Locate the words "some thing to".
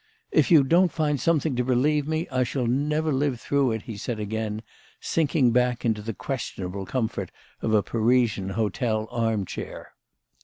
1.21-1.63